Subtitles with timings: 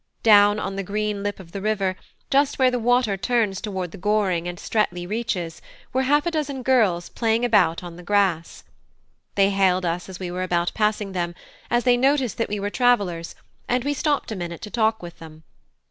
[0.23, 1.95] Down on the green lip of the river,
[2.31, 5.61] just where the water turns toward the Goring and Streatley reaches,
[5.93, 8.63] were half a dozen girls playing about on the grass.
[9.35, 11.35] They hailed us as we were about passing them,
[11.69, 13.35] as they noted that we were travellers,
[13.69, 15.43] and we stopped a minute to talk with them.